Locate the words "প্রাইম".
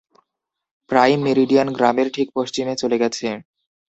0.89-1.19